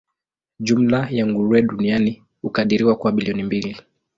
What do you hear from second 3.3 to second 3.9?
mbili.